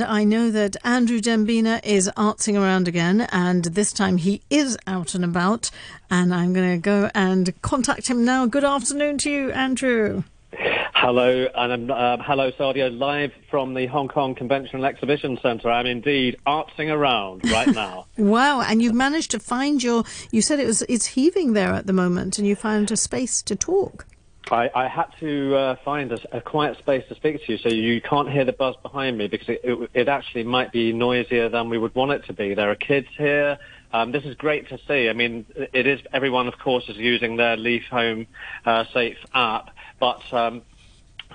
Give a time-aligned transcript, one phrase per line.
[0.00, 5.14] I know that Andrew Dembina is artsing around again, and this time he is out
[5.14, 5.70] and about.
[6.10, 8.46] And I'm going to go and contact him now.
[8.46, 10.24] Good afternoon to you, Andrew.
[10.94, 15.70] Hello, and um, hello, Sadia, live from the Hong Kong Convention and Exhibition Centre.
[15.70, 18.06] I'm indeed artsing around right now.
[18.16, 20.04] wow, and you've managed to find your.
[20.32, 23.42] You said it was it's heaving there at the moment, and you found a space
[23.42, 24.06] to talk.
[24.50, 27.68] I, I had to uh, find a, a, quiet space to speak to you, so
[27.68, 31.48] you can't hear the buzz behind me because it, it, it, actually might be noisier
[31.48, 32.54] than we would want it to be.
[32.54, 33.58] There are kids here.
[33.92, 35.08] Um, this is great to see.
[35.08, 38.26] I mean, it is everyone, of course, is using their Leave Home
[38.64, 40.62] uh, Safe app, but um,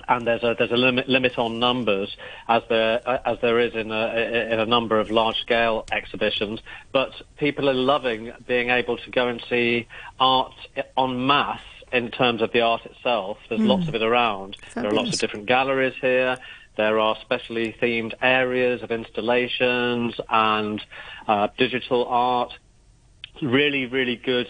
[0.08, 2.16] and there's a there's a limit limit on numbers
[2.48, 6.62] as there as there is in a in a number of large scale exhibitions.
[6.92, 9.88] But people are loving being able to go and see
[10.20, 10.54] art
[10.98, 11.62] en masse
[11.94, 13.38] in terms of the art itself.
[13.48, 13.68] There's mm.
[13.68, 14.58] lots of it around.
[14.58, 14.74] Fabulous.
[14.74, 16.38] There are lots of different galleries here.
[16.76, 20.84] There are specially themed areas of installations and
[21.28, 22.52] uh, digital art.
[23.42, 24.48] Really, really good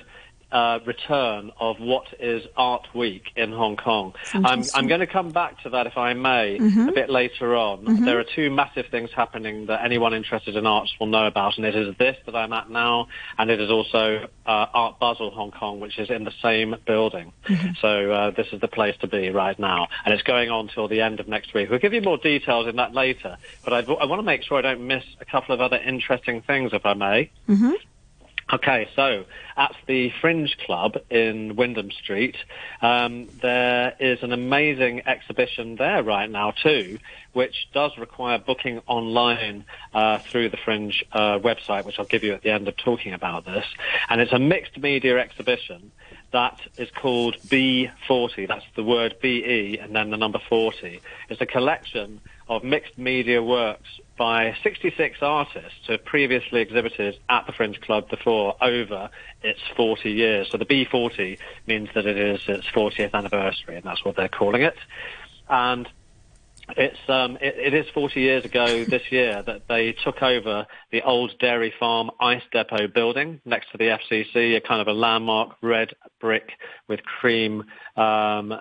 [0.53, 4.13] uh, return of what is Art Week in Hong Kong.
[4.33, 6.89] I'm, I'm, going to come back to that, if I may, mm-hmm.
[6.89, 7.83] a bit later on.
[7.83, 8.05] Mm-hmm.
[8.05, 11.65] There are two massive things happening that anyone interested in arts will know about, and
[11.65, 13.07] it is this that I'm at now,
[13.39, 17.33] and it is also uh, Art Basel Hong Kong, which is in the same building.
[17.49, 17.71] Mm-hmm.
[17.81, 20.87] So uh, this is the place to be right now, and it's going on till
[20.87, 21.71] the end of next week.
[21.71, 24.59] We'll give you more details in that later, but I'd, i want to make sure
[24.59, 27.31] I don't miss a couple of other interesting things, if I may.
[28.51, 29.23] Okay, so
[29.55, 32.35] at the Fringe Club in Wyndham Street,
[32.81, 36.99] um, there is an amazing exhibition there right now too,
[37.31, 39.63] which does require booking online
[39.93, 43.13] uh, through the Fringe uh, website, which I'll give you at the end of talking
[43.13, 43.65] about this.
[44.09, 45.91] And it's a mixed media exhibition
[46.31, 48.47] that is called B40.
[48.47, 50.99] That's the word BE and then the number 40.
[51.29, 52.19] It's a collection
[52.49, 58.09] of mixed media works by 66 artists who have previously exhibited at the Fringe Club
[58.09, 59.09] before over
[59.41, 60.47] its 40 years.
[60.51, 64.61] So the B40 means that it is its 40th anniversary, and that's what they're calling
[64.61, 64.75] it.
[65.49, 65.87] And
[66.77, 71.01] it's um, it, it is 40 years ago this year that they took over the
[71.01, 75.55] old dairy farm ice depot building next to the FCC, a kind of a landmark
[75.61, 76.51] red brick
[76.87, 77.63] with cream
[77.97, 78.53] um,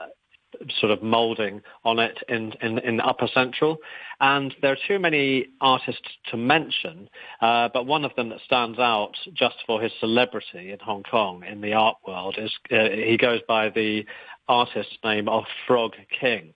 [0.81, 3.79] sort of moulding on it in, in, in Upper Central.
[4.21, 7.09] And there are too many artists to mention,
[7.41, 11.43] uh, but one of them that stands out just for his celebrity in Hong Kong
[11.45, 14.05] in the art world is uh, he goes by the
[14.49, 16.55] artist name of Frog King.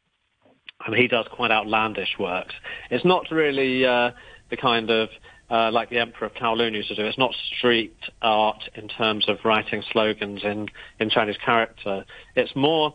[0.86, 2.54] And he does quite outlandish works.
[2.90, 4.10] It's not really uh,
[4.50, 5.08] the kind of
[5.50, 7.04] uh, like the Emperor of Kowloon used to do.
[7.04, 10.68] It's not street art in terms of writing slogans in,
[10.98, 12.04] in Chinese character.
[12.34, 12.94] It's more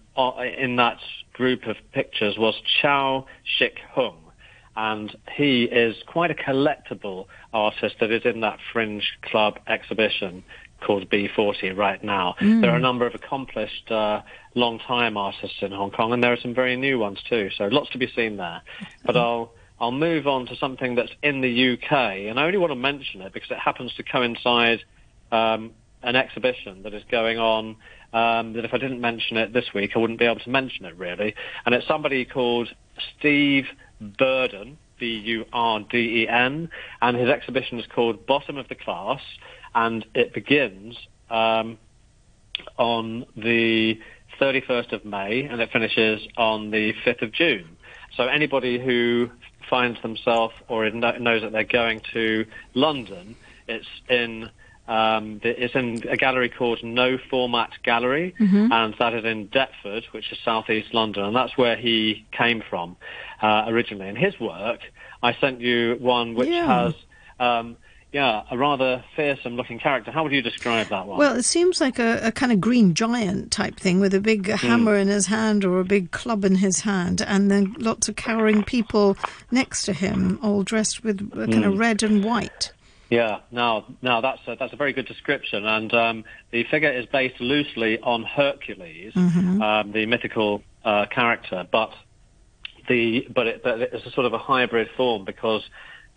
[0.59, 0.99] in that
[1.33, 3.27] group of pictures was Chow
[3.59, 4.29] Shik Hung
[4.79, 10.45] and he is quite a collectible artist that is in that Fringe Club exhibition
[10.81, 12.35] called B40 right now.
[12.41, 12.61] Mm.
[12.61, 14.23] There are a number of accomplished uh,
[14.55, 17.51] long-time artists in Hong Kong, and there are some very new ones too.
[17.57, 18.63] So lots to be seen there.
[19.05, 22.73] But I'll I'll move on to something that's in the UK, and I only want
[22.73, 24.81] to mention it because it happens to coincide
[25.31, 25.73] um,
[26.03, 27.77] an exhibition that is going on.
[28.11, 30.87] Um, that if I didn't mention it this week, I wouldn't be able to mention
[30.87, 31.35] it really.
[31.67, 32.75] And it's somebody called
[33.19, 33.67] Steve
[34.01, 36.71] Burden, B-U-R-D-E-N,
[37.03, 39.21] and his exhibition is called Bottom of the Class,
[39.79, 40.97] and it begins
[41.31, 41.79] um,
[42.79, 43.99] on the
[44.41, 47.77] 31st of May, and it finishes on the 5th of June.
[48.17, 49.31] So anybody who
[49.71, 52.45] finds themselves or knows that they're going to
[52.75, 53.37] London,
[53.69, 54.51] it's in
[54.89, 58.73] um, it's in a gallery called No Format Gallery, mm-hmm.
[58.73, 62.97] and that is in Deptford, which is southeast London, and that's where he came from
[63.43, 64.09] uh, originally.
[64.09, 64.81] And his work,
[65.23, 66.85] I sent you one which yeah.
[66.85, 66.95] has.
[67.39, 67.77] Um,
[68.13, 70.11] yeah, a rather fearsome looking character.
[70.11, 71.19] How would you describe that one?
[71.19, 74.45] Well, it seems like a, a kind of green giant type thing with a big
[74.45, 74.57] mm.
[74.57, 78.17] hammer in his hand or a big club in his hand, and then lots of
[78.17, 79.17] cowering people
[79.51, 81.67] next to him, all dressed with kind mm.
[81.67, 82.73] of red and white.
[83.11, 87.07] Yeah, now, now that's a, that's a very good description, and um, the figure is
[87.07, 89.63] based loosely on Hercules, mm-hmm.
[89.63, 91.93] um, the mythical uh, character, but
[92.89, 95.63] the but, it, but it's a sort of a hybrid form because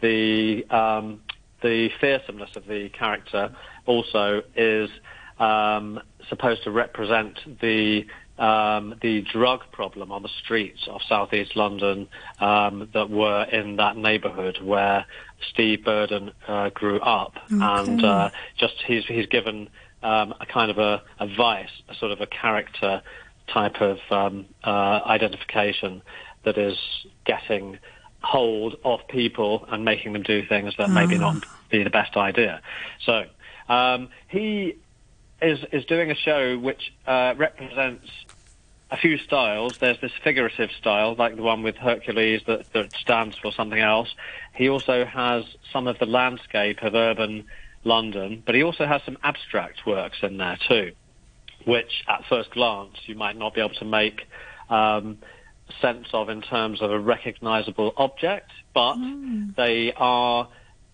[0.01, 1.21] the um,
[1.61, 3.55] the fearsomeness of the character
[3.85, 4.89] also is
[5.39, 5.99] um,
[6.29, 8.05] supposed to represent the
[8.37, 12.07] um, the drug problem on the streets of southeast London
[12.39, 15.05] um, that were in that neighbourhood where
[15.51, 17.57] Steve Burden uh, grew up, okay.
[17.59, 19.69] and uh, just he's he's given
[20.01, 23.01] um, a kind of a, a vice, a sort of a character
[23.47, 26.01] type of um, uh, identification
[26.43, 26.77] that is
[27.25, 27.77] getting
[28.21, 31.59] hold of people and making them do things that maybe not ah.
[31.69, 32.61] be the best idea.
[33.05, 33.25] So
[33.67, 34.75] um, he
[35.41, 38.07] is is doing a show which uh, represents
[38.91, 39.77] a few styles.
[39.79, 44.13] There's this figurative style, like the one with Hercules that, that stands for something else.
[44.53, 47.45] He also has some of the landscape of urban
[47.83, 50.91] London, but he also has some abstract works in there too,
[51.65, 54.27] which at first glance you might not be able to make
[54.69, 55.17] um,
[55.81, 59.55] sense of in terms of a recognizable object, but mm.
[59.55, 60.47] they are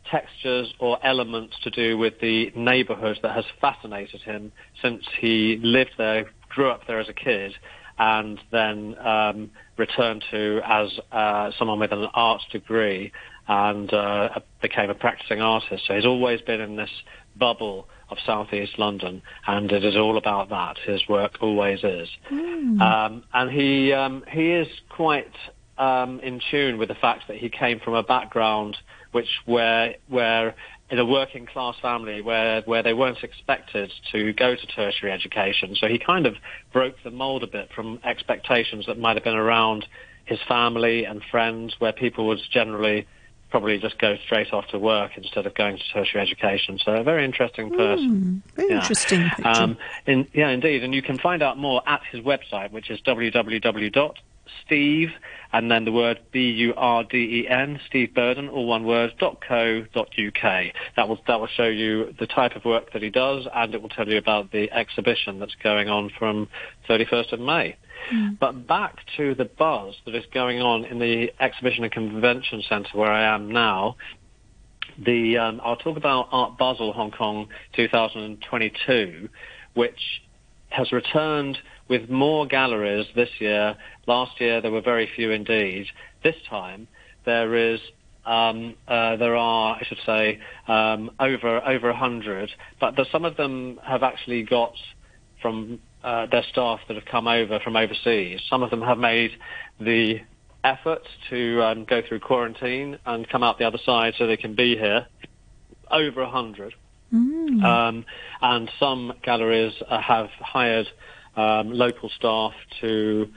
[0.10, 4.52] textures or elements to do with the neighborhood that has fascinated him
[4.82, 7.54] since he lived there, grew up there as a kid,
[8.00, 13.12] and then um, returned to as uh, someone with an art degree
[13.48, 14.30] and uh,
[14.62, 15.84] became a practicing artist.
[15.88, 16.90] So he's always been in this
[17.36, 20.78] bubble of southeast London, and it is all about that.
[20.86, 22.82] His work always is, mm.
[22.82, 25.32] um, and he um, he is quite
[25.78, 28.78] um, in tune with the fact that he came from a background
[29.12, 30.56] which where where
[30.90, 35.76] in a working class family where where they weren't expected to go to tertiary education.
[35.76, 36.36] So he kind of
[36.72, 39.86] broke the mold a bit from expectations that might have been around
[40.26, 43.08] his family and friends, where people would generally
[43.50, 46.78] probably just go straight off to work instead of going to tertiary education.
[46.84, 48.44] So a very interesting person.
[48.46, 48.82] Mm, very yeah.
[48.82, 49.30] interesting.
[49.44, 50.84] Um, in, yeah, indeed.
[50.84, 54.18] And you can find out more at his website, which is www.steve
[55.54, 59.86] and then the word B-U-R-D-E-N, Steve Burden, all one word, .co.uk.
[60.96, 63.82] That will, that will show you the type of work that he does and it
[63.82, 66.50] will tell you about the exhibition that's going on from
[66.90, 67.78] 31st of May.
[68.14, 68.40] Mm.
[68.40, 72.90] But back to the buzz that is going on in the Exhibition and Convention Centre
[72.94, 73.96] where I am now.
[74.98, 79.30] The um, I'll talk about Art Basel Hong Kong 2022,
[79.76, 80.22] which
[80.70, 81.58] has returned
[81.88, 83.76] with more galleries this year.
[84.08, 85.88] Last year there were very few indeed.
[86.24, 86.88] This time
[87.26, 87.80] there is
[88.26, 93.24] um, uh, there are, I should say, um, over over a hundred, but the, some
[93.24, 94.74] of them have actually got
[95.42, 98.42] from uh, their staff that have come over from overseas.
[98.50, 99.32] Some of them have made
[99.80, 100.22] the
[100.64, 104.56] effort to um, go through quarantine and come out the other side so they can
[104.56, 105.08] be here.
[105.90, 106.74] Over a hundred.
[107.14, 107.64] Mm.
[107.64, 108.06] Um,
[108.42, 110.88] and some galleries uh, have hired
[111.38, 113.30] um, local staff to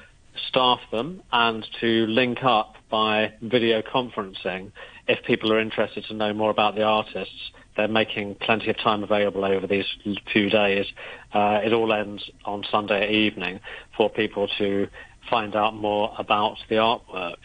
[0.48, 4.72] staff them and to link up by video conferencing
[5.06, 7.52] if people are interested to know more about the artists.
[7.80, 9.86] They're making plenty of time available over these
[10.30, 10.84] few days.
[11.32, 13.58] Uh, it all ends on Sunday evening
[13.96, 14.86] for people to
[15.30, 17.36] find out more about the artwork.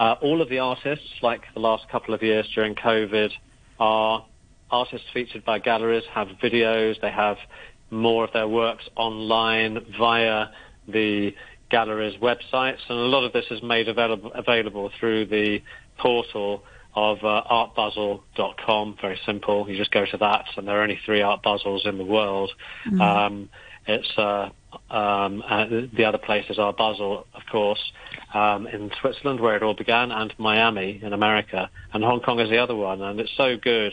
[0.00, 3.32] Uh, all of the artists, like the last couple of years during COVID,
[3.78, 4.24] are
[4.70, 7.36] artists featured by galleries, have videos, they have
[7.90, 10.46] more of their works online via
[10.88, 11.34] the
[11.70, 15.60] gallery's websites, and a lot of this is made available, available through the
[15.98, 16.62] portal
[16.94, 18.96] of uh, artbasel.com.
[19.00, 19.68] Very simple.
[19.68, 22.52] You just go to that, and there are only three Art Basels in the world.
[22.86, 23.00] Mm-hmm.
[23.00, 23.48] Um,
[23.86, 24.50] it's uh,
[24.90, 27.92] um, uh, the other places are Basel, of course,
[28.32, 32.50] um, in Switzerland, where it all began, and Miami in America, and Hong Kong is
[32.50, 33.02] the other one.
[33.02, 33.92] And it's so good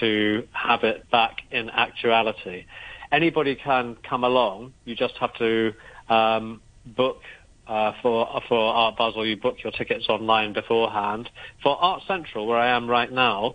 [0.00, 2.66] to have it back in actuality
[3.12, 4.72] anybody can come along.
[4.84, 5.72] You just have to
[6.08, 7.22] um, book
[7.66, 9.26] uh, for for Art Basel.
[9.26, 11.30] You book your tickets online beforehand.
[11.62, 13.54] For Art Central, where I am right now,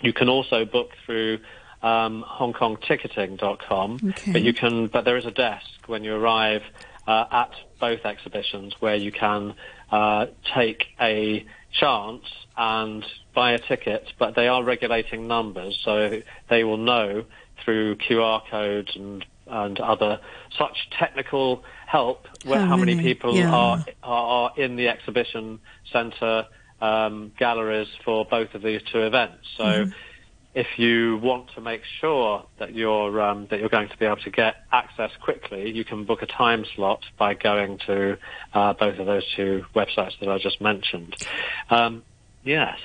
[0.00, 1.38] you can also book through
[1.82, 4.00] um, HongKongTicketing.com.
[4.04, 4.32] Okay.
[4.32, 6.62] But you can, but there is a desk when you arrive
[7.06, 9.54] uh, at both exhibitions where you can
[9.90, 12.24] uh, take a chance
[12.56, 14.12] and buy a ticket.
[14.18, 17.24] But they are regulating numbers, so they will know
[17.64, 20.18] through QR codes and and other
[20.58, 23.52] such technical help where how, how many, people yeah.
[23.52, 25.60] are are in the exhibition
[25.92, 26.46] centre
[26.80, 29.46] um, galleries for both of these two events.
[29.56, 29.64] So.
[29.64, 29.90] Mm-hmm.
[30.54, 34.16] If you want to make sure that you're um, that you're going to be able
[34.16, 38.18] to get access quickly, you can book a time slot by going to
[38.52, 41.16] uh, both of those two websites that I just mentioned.
[41.70, 42.02] Um,
[42.44, 42.76] yes,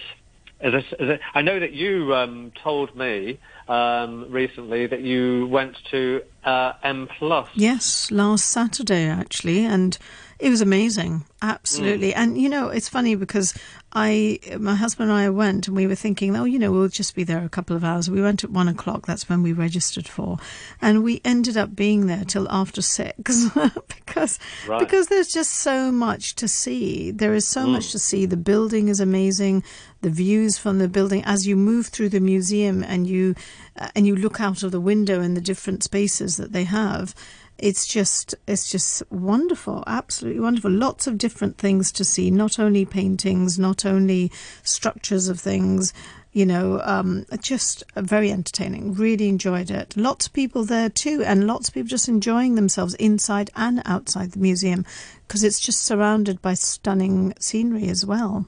[0.61, 5.47] is this, is it, I know that you um, told me um, recently that you
[5.47, 7.49] went to uh, M Plus.
[7.53, 9.97] Yes, last Saturday actually, and
[10.39, 12.11] it was amazing, absolutely.
[12.11, 12.17] Mm.
[12.17, 13.57] And you know, it's funny because
[13.93, 17.15] I, my husband and I went, and we were thinking, oh, you know, we'll just
[17.15, 18.09] be there a couple of hours.
[18.09, 19.07] We went at one o'clock.
[19.07, 20.37] That's when we registered for,
[20.79, 23.49] and we ended up being there till after six
[23.87, 24.79] because right.
[24.79, 27.09] because there's just so much to see.
[27.09, 27.71] There is so mm.
[27.71, 28.27] much to see.
[28.27, 29.63] The building is amazing.
[30.01, 33.33] The views from the building as you move through the museum and you
[33.79, 37.15] uh, and you look out of the window in the different spaces that they have
[37.57, 40.71] it's just it's just wonderful absolutely wonderful.
[40.71, 44.31] Lots of different things to see not only paintings not only
[44.63, 45.93] structures of things
[46.33, 48.93] you know um, just very entertaining.
[48.93, 49.97] Really enjoyed it.
[49.97, 54.31] Lots of people there too and lots of people just enjoying themselves inside and outside
[54.31, 54.85] the museum
[55.27, 58.45] because it's just surrounded by stunning scenery as well.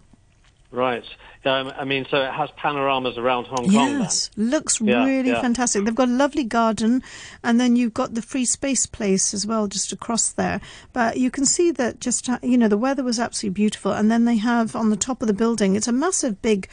[0.71, 1.05] Right
[1.45, 3.71] um, I mean, so it has panoramas around Hong Kong.
[3.71, 5.41] Yes, looks yeah, really yeah.
[5.41, 5.85] fantastic.
[5.85, 7.01] They've got a lovely garden,
[7.43, 10.59] and then you've got the free space place as well, just across there.
[10.91, 14.11] But you can see that just uh, you know the weather was absolutely beautiful, and
[14.11, 15.75] then they have on the top of the building.
[15.75, 16.67] It's a massive, big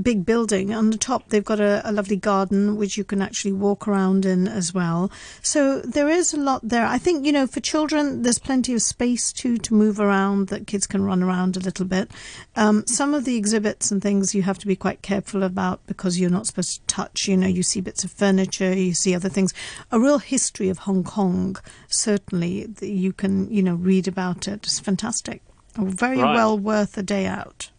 [0.00, 0.72] big building.
[0.72, 4.24] On the top, they've got a, a, lovely garden which you can actually walk around
[4.24, 5.10] in as well.
[5.42, 6.86] So there is a lot there.
[6.86, 10.66] I think, you know, for children, there's plenty of space too to move around that
[10.66, 12.10] kids can run around a little bit.
[12.56, 16.18] Um, some of the exhibits and things you have to be quite careful about because
[16.18, 17.28] you're not supposed to touch.
[17.28, 19.54] You know, you see bits of furniture, you see other things.
[19.92, 24.64] A real history of Hong Kong, certainly, you can, you know, read about it.
[24.64, 25.42] It's fantastic.
[25.76, 26.34] Very right.
[26.34, 27.70] well worth a day out.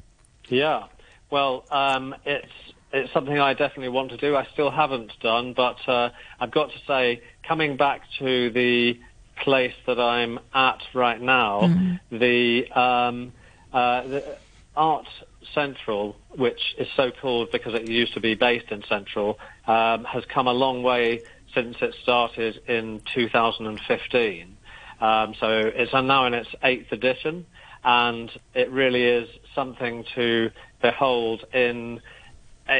[0.47, 0.85] Yeah.
[1.29, 2.53] Well, um, it's
[2.93, 4.37] it's something I definitely want to do.
[4.37, 8.97] I still haven't done, but uh, I've got to say, coming back to the
[9.35, 12.17] place that I'm at right now, mm-hmm.
[12.17, 13.33] the, um,
[13.73, 14.37] uh, the
[14.75, 15.07] Art
[15.53, 20.23] Central, which is so called because it used to be based in Central, um, has
[20.25, 21.21] come a long way
[21.53, 24.57] since it started in 2015.
[25.01, 27.45] Um, so it's now in its eighth edition,
[27.83, 32.01] and it really is something to behold in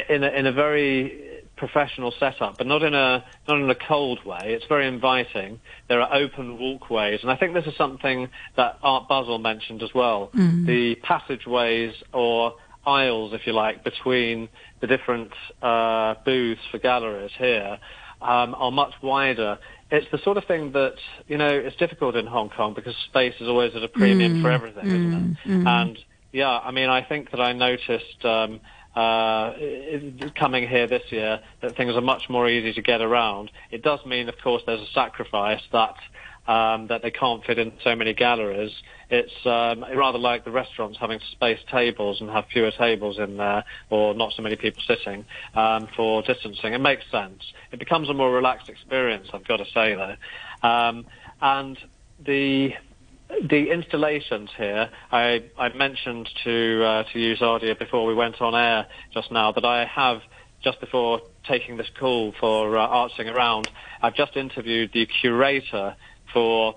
[0.08, 1.31] in a, in a very
[1.62, 4.40] professional setup, but not in a not in a cold way.
[4.46, 5.60] It's very inviting.
[5.88, 9.94] There are open walkways, and I think this is something that Art Basel mentioned as
[9.94, 10.32] well.
[10.34, 10.66] Mm.
[10.66, 14.48] The passageways or aisles, if you like, between
[14.80, 15.30] the different
[15.62, 17.78] uh, booths for galleries here
[18.20, 19.56] um, are much wider.
[19.92, 20.96] It's the sort of thing that
[21.28, 24.42] you know it's difficult in Hong Kong because space is always at a premium mm.
[24.42, 25.48] for everything, isn't it?
[25.48, 25.66] Mm.
[25.68, 25.98] And
[26.32, 28.58] yeah, I mean, I think that I noticed um,
[28.94, 29.52] uh,
[30.34, 33.50] coming here this year that things are much more easy to get around.
[33.70, 35.94] It does mean, of course, there's a sacrifice that
[36.46, 38.72] um, that they can't fit in so many galleries.
[39.10, 43.64] It's um, rather like the restaurants having space tables and have fewer tables in there,
[43.90, 46.72] or not so many people sitting um, for distancing.
[46.72, 47.42] It makes sense.
[47.70, 50.68] It becomes a more relaxed experience, I've got to say, though.
[50.68, 51.06] Um,
[51.40, 51.78] and
[52.24, 52.74] the
[53.42, 58.54] the installations here, I, I mentioned to uh, to you, Sadia, before we went on
[58.54, 60.22] air just now that I have
[60.62, 63.68] just before taking this call for uh, Artsing Around,
[64.00, 65.96] I've just interviewed the curator
[66.32, 66.76] for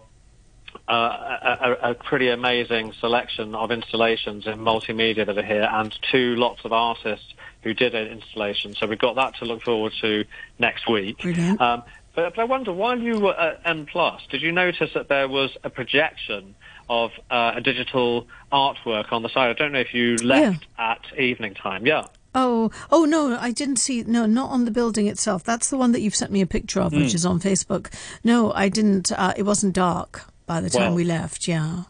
[0.87, 6.35] uh, a, a, pretty amazing selection of installations in multimedia that are here, and two
[6.35, 7.33] lots of artists
[7.63, 8.75] who did an installation.
[8.75, 10.25] So we've got that to look forward to
[10.59, 11.23] next week.
[11.59, 11.83] Um,
[12.15, 15.27] but, but I wonder, while you were at M Plus, did you notice that there
[15.27, 16.55] was a projection
[16.89, 19.49] of uh, a digital artwork on the side?
[19.49, 20.93] I don't know if you left yeah.
[20.93, 21.85] at evening time.
[21.85, 22.07] Yeah.
[22.33, 24.03] Oh, oh no, I didn't see.
[24.03, 25.43] No, not on the building itself.
[25.43, 26.97] That's the one that you've sent me a picture of, mm.
[26.97, 27.15] which hmm.
[27.15, 27.93] is on Facebook.
[28.23, 29.11] No, I didn't.
[29.11, 31.47] Uh, it wasn't dark by the time well, we left.
[31.47, 31.83] Yeah.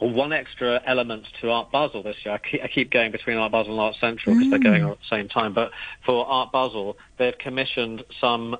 [0.00, 2.34] Well, one extra element to Art Basel this year.
[2.34, 4.50] I keep, I keep going between Art Basel and Art Central because mm.
[4.50, 5.54] they're going on at the same time.
[5.54, 5.72] But
[6.04, 8.56] for Art Basel, they've commissioned some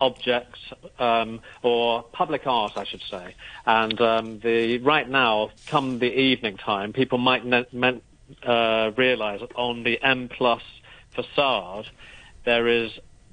[0.00, 0.58] objects
[0.98, 3.34] um, or public art, I should say.
[3.66, 8.00] And um, the right now, come the evening time, people might ne-
[8.44, 10.62] uh, realise that on the M Plus
[11.14, 11.86] facade
[12.44, 12.90] there is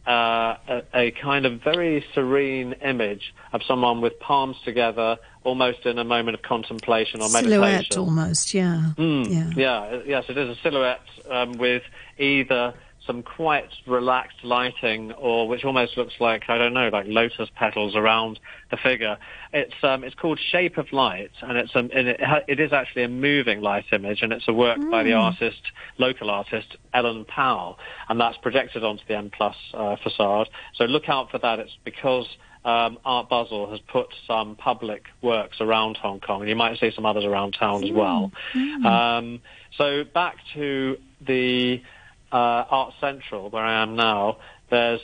[0.08, 6.00] uh, a, a, kind of very serene image of someone with palms together, almost in
[6.00, 7.92] a moment of contemplation or silhouette meditation.
[7.92, 8.92] Silhouette, almost, yeah.
[8.98, 9.90] Mm, yeah.
[9.92, 10.02] Yeah.
[10.06, 11.84] Yes, it is a silhouette um, with
[12.18, 12.74] either
[13.08, 17.96] some quite relaxed lighting, or which almost looks like I don't know, like lotus petals
[17.96, 19.18] around the figure.
[19.54, 23.04] It's um, it's called Shape of Light, and it's um, and it, it is actually
[23.04, 24.92] a moving light image, and it's a work mm.
[24.92, 25.18] by the hmm.
[25.18, 25.62] artist,
[25.98, 27.78] local artist Ellen Pau,
[28.10, 30.50] and that's projected onto the M Plus uh, facade.
[30.76, 31.60] So look out for that.
[31.60, 32.28] It's because.
[32.66, 36.92] Um, Art Basel has put some public works around Hong Kong, and you might see
[36.94, 38.30] some others around town as well.
[38.54, 38.86] Mm.
[38.86, 39.42] Um,
[39.78, 41.82] so back to the
[42.32, 44.38] uh, Art Central, where I am now,
[44.70, 45.02] there's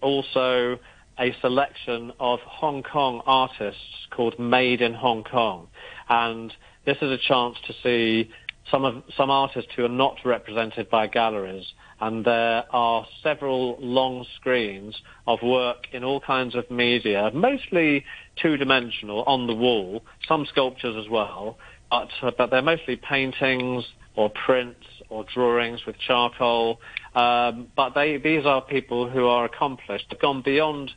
[0.00, 0.78] also
[1.18, 5.68] a selection of Hong Kong artists called Made in Hong Kong.
[6.08, 6.52] And
[6.84, 8.30] this is a chance to see
[8.70, 11.66] some of some artists who are not represented by galleries.
[12.00, 18.04] And there are several long screens of work in all kinds of media, mostly
[18.42, 21.56] two-dimensional on the wall, some sculptures as well,
[21.90, 23.84] but, but they're mostly paintings
[24.16, 26.80] or prints or drawings with charcoal.
[27.14, 30.06] Um, but they, these are people who are accomplished.
[30.10, 30.90] They've gone beyond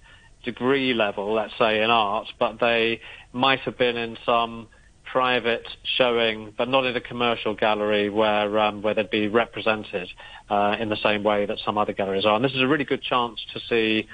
[0.43, 3.01] degree level, let's say, in art, but they
[3.33, 4.67] might have been in some
[5.03, 10.09] private showing, but not in a commercial gallery where um, where they'd be represented
[10.49, 12.35] uh, in the same way that some other galleries are.
[12.35, 14.07] And this is a really good chance to see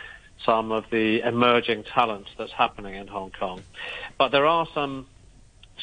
[0.46, 3.62] some of the emerging talent that's happening in Hong Kong.
[4.18, 5.08] But there are some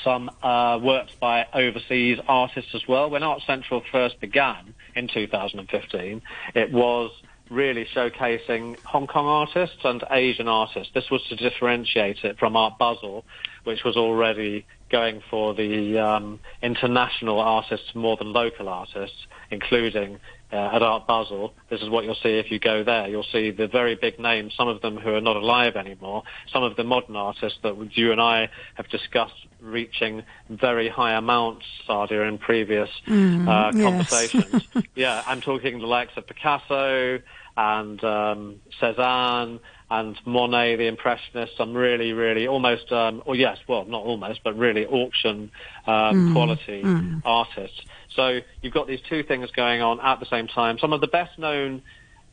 [0.05, 3.11] some uh, works by overseas artists as well.
[3.11, 6.23] When Art Central first began in 2015,
[6.55, 7.11] it was
[7.51, 10.93] really showcasing Hong Kong artists and Asian artists.
[10.95, 13.25] This was to differentiate it from Art Basel,
[13.65, 20.19] which was already going for the um, international artists more than local artists, including
[20.53, 21.53] uh, at Art Basel.
[21.69, 23.09] This is what you'll see if you go there.
[23.09, 26.63] You'll see the very big names, some of them who are not alive anymore, some
[26.63, 32.29] of the modern artists that you and I have discussed reaching very high amounts, Sadia,
[32.29, 34.67] in previous mm, uh, conversations.
[34.75, 34.85] Yes.
[34.95, 37.21] yeah, I'm talking the likes of Picasso
[37.57, 43.85] and um, Cezanne and Monet, the Impressionists, some really, really almost, um, or yes, well,
[43.85, 45.51] not almost, but really auction
[45.87, 47.21] um, mm, quality mm.
[47.25, 47.81] artists.
[48.15, 50.79] So you've got these two things going on at the same time.
[50.79, 51.83] Some of the best known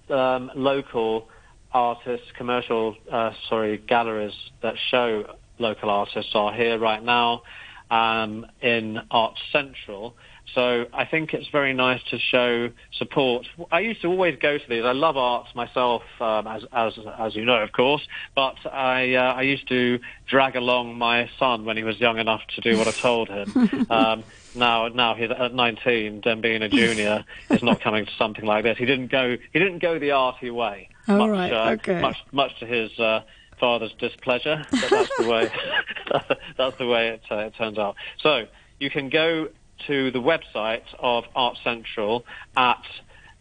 [0.10, 1.28] um, local
[1.72, 7.44] artists, commercial, uh, sorry, galleries that show local artists are here right now
[7.90, 10.16] um, in Art Central.
[10.56, 13.46] So I think it's very nice to show support.
[13.72, 14.84] I used to always go to these.
[14.86, 18.02] I love art myself, um, as as as you know, of course.
[18.34, 22.42] But I uh, I used to drag along my son when he was young enough
[22.56, 23.88] to do what I told him.
[23.90, 24.24] Um,
[24.56, 28.64] now now he's at 19, then being a junior is not coming to something like
[28.64, 28.78] this.
[28.78, 30.90] He didn't go he didn't go the arty way.
[31.08, 31.54] Oh, much, right.
[31.54, 32.02] uh, okay.
[32.02, 33.22] much much to his uh,
[33.60, 34.66] father's displeasure.
[34.72, 35.52] But that's the way
[36.58, 37.96] that's the way it, uh, it turns out.
[38.22, 38.46] So
[38.80, 39.50] you can go
[39.88, 42.84] to the website of Art Central at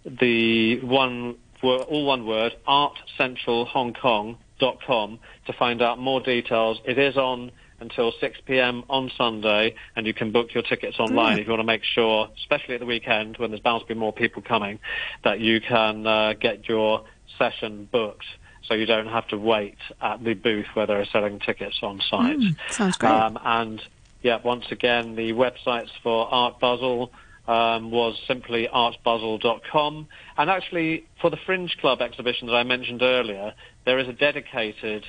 [0.04, 6.78] the one all one word artcentralhongkong.com to find out more details.
[6.84, 7.50] It is on
[7.80, 8.84] until 6 p.m.
[8.88, 12.30] on Sunday, and you can book your tickets online if you want to make sure,
[12.38, 14.78] especially at the weekend when there's bound to be more people coming,
[15.24, 17.04] that you can uh, get your
[17.38, 18.24] session booked
[18.68, 22.38] so you don't have to wait at the booth where they're selling tickets on site.
[22.38, 23.10] Mm, sounds great.
[23.10, 23.82] Um, and
[24.22, 27.12] yeah, once again, the websites for Art Basel
[27.48, 30.08] um, was simply artbasel.com.
[30.36, 35.04] And actually, for the Fringe Club exhibition that I mentioned earlier, there is a dedicated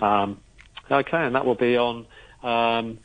[0.00, 0.40] Um,
[0.90, 2.06] okay, and that will be on
[2.42, 2.98] um,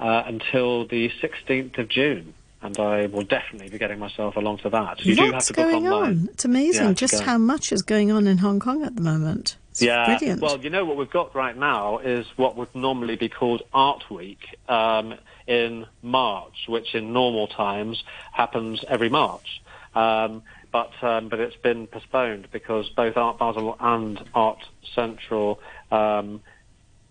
[0.00, 4.70] uh, until the 16th of June and I will definitely be getting myself along to
[4.70, 5.04] that.
[5.04, 6.28] You What's going on?
[6.32, 9.56] It's amazing yeah, just how much is going on in Hong Kong at the moment.
[9.76, 10.40] It's yeah, brilliant.
[10.40, 14.10] well, you know what we've got right now is what would normally be called Art
[14.10, 14.38] Week
[14.70, 15.14] um,
[15.46, 19.60] in March, which in normal times happens every March.
[19.94, 24.60] Um, but um, but it's been postponed because both Art Basel and Art
[24.94, 25.60] Central
[25.90, 26.40] um,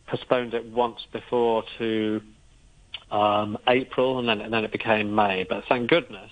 [0.08, 2.19] postponed it once before to
[3.12, 5.45] um, April, and then and then it became May.
[5.47, 6.32] But thank goodness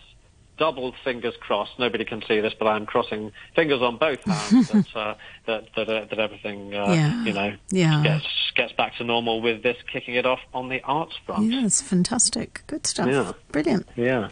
[0.58, 1.78] double fingers crossed.
[1.80, 5.90] Nobody can see this, but I'm crossing fingers on both hands that, uh, that, that,
[5.90, 7.24] uh, that everything, uh, yeah.
[7.24, 8.04] you know, yeah.
[8.04, 11.52] gets gets back to normal with this kicking it off on the arts front.
[11.52, 13.08] Yes, fantastic, good stuff.
[13.08, 13.32] Yeah.
[13.52, 13.88] Brilliant.
[13.96, 14.30] Yeah.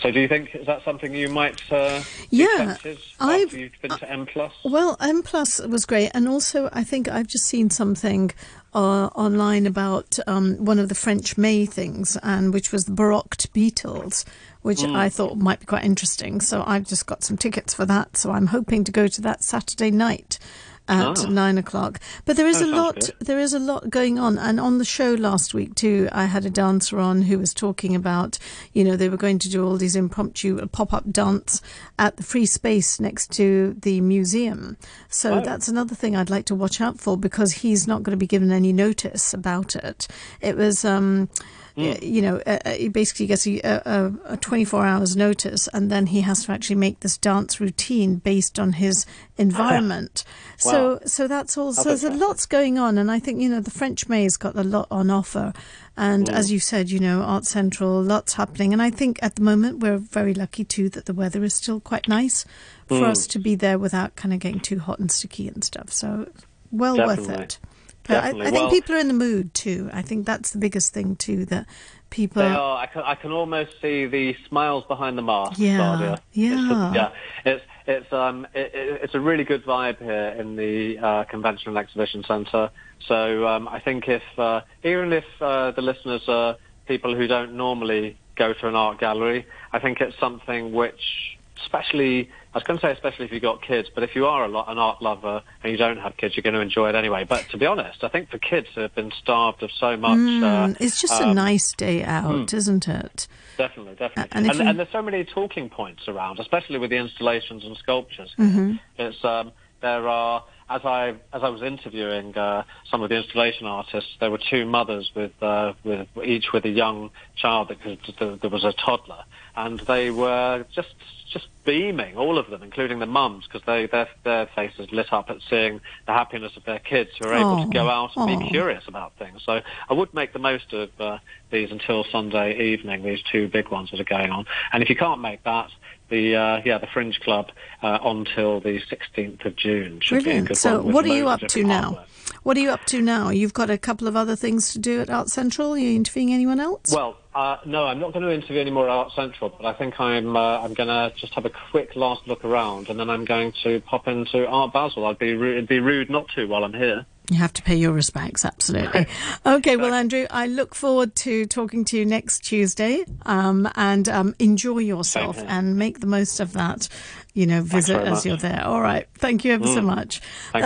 [0.00, 1.60] So, do you think is that something you might?
[1.72, 2.76] Uh, yeah,
[3.20, 4.52] I've you've been to M plus.
[4.64, 8.30] Well, M plus was great, and also I think I've just seen something
[8.74, 13.36] uh, online about um, one of the French May things, and which was the Baroque
[13.54, 14.24] Beatles,
[14.62, 14.96] which mm.
[14.96, 16.40] I thought might be quite interesting.
[16.40, 18.16] So I've just got some tickets for that.
[18.16, 20.38] So I'm hoping to go to that Saturday night
[20.88, 21.28] at oh.
[21.28, 22.00] nine o'clock.
[22.24, 22.94] But there is that a lot.
[22.94, 23.14] Good.
[23.20, 26.44] There is a lot going on, and on the show last week too, I had
[26.44, 28.38] a dancer on who was talking about,
[28.72, 31.62] you know, they were going to do all these impromptu pop-up dance
[31.98, 34.76] at the free space next to the museum.
[35.08, 35.40] So oh.
[35.40, 38.26] that's another thing I'd like to watch out for because he's not going to be
[38.26, 40.08] given any notice about it.
[40.40, 40.84] It was.
[40.84, 41.28] Um,
[41.76, 42.02] Mm.
[42.02, 46.06] You know, uh, uh, he basically gets a, a, a 24 hours notice, and then
[46.06, 49.06] he has to actually make this dance routine based on his
[49.38, 50.24] environment.
[50.64, 50.70] wow.
[50.70, 51.72] So, so that's all.
[51.72, 54.54] So there's a lots going on, and I think you know the French May's got
[54.54, 55.52] a lot on offer.
[55.96, 56.32] And mm.
[56.32, 58.72] as you said, you know, Art Central, lots happening.
[58.72, 61.80] And I think at the moment we're very lucky too that the weather is still
[61.80, 62.44] quite nice
[62.86, 63.08] for mm.
[63.08, 65.92] us to be there without kind of getting too hot and sticky and stuff.
[65.92, 66.28] So
[66.72, 67.26] well Definitely.
[67.26, 67.58] worth it.
[68.06, 69.90] But I, I, think well, people are in the mood too.
[69.92, 71.66] I think that's the biggest thing too that
[72.10, 72.42] people.
[72.42, 72.78] They are.
[72.78, 75.58] I can, I can almost see the smiles behind the mask.
[75.58, 77.10] Yeah, yeah, it's, yeah.
[77.44, 81.78] It's it's um it, it's a really good vibe here in the uh, convention and
[81.78, 82.70] exhibition centre.
[83.06, 87.54] So um, I think if uh, even if uh, the listeners are people who don't
[87.56, 92.78] normally go to an art gallery, I think it's something which, especially I was going
[92.78, 95.02] to say especially if you've got kids, but if you are a lot, an art
[95.02, 97.24] lover and you don't have kids, you're going to enjoy it anyway.
[97.24, 100.18] But to be honest, I think for kids who have been starved of so much,
[100.18, 103.26] mm, uh, it's just um, a nice day out, mm, isn't it?
[103.56, 104.30] Definitely, definitely.
[104.32, 104.66] And, and, you...
[104.66, 108.32] and, there's so many talking points around, especially with the installations and sculptures.
[108.38, 108.74] Mm-hmm.
[108.98, 113.66] It's um, there are as I as I was interviewing uh, some of the installation
[113.66, 118.50] artists, there were two mothers with uh, with each with a young child that, there
[118.50, 119.24] was a toddler,
[119.56, 120.94] and they were just
[121.30, 125.28] just beaming, all of them, including the mums, because they their their faces lit up
[125.28, 128.48] at seeing the happiness of their kids who are able to go out and be
[128.48, 129.42] curious about things.
[129.44, 131.18] So I would make the most of uh,
[131.50, 133.02] these until Sunday evening.
[133.02, 135.70] These two big ones that are going on, and if you can't make that,
[136.08, 137.50] the uh, yeah the Fringe Club
[137.82, 140.00] uh, until the 16th of June.
[140.08, 140.56] Brilliant.
[140.56, 142.04] so what are you up to now?
[142.42, 143.30] What are you up to now?
[143.30, 145.72] You've got a couple of other things to do at Art Central.
[145.72, 146.92] Are you interviewing anyone else?
[146.92, 149.72] Well, uh, no, I'm not going to interview any more at Art Central, but I
[149.72, 153.08] think I'm uh, I'm going to just have a quick last look around, and then
[153.08, 155.06] I'm going to pop into Art Basel.
[155.06, 157.06] I'd be rude, it'd be rude not to while I'm here.
[157.30, 159.06] You have to pay your respects, absolutely.
[159.46, 164.34] okay, well, Andrew, I look forward to talking to you next Tuesday, um, and um,
[164.38, 166.86] enjoy yourself and make the most of that,
[167.32, 168.26] you know, visit as much.
[168.26, 168.62] you're there.
[168.66, 169.74] All right, thank you ever mm.
[169.74, 170.20] so much.
[170.52, 170.62] Thank